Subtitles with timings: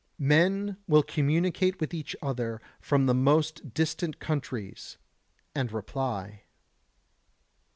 [0.17, 4.97] Men will communicate with each other from the most distant countries,
[5.53, 6.41] and reply.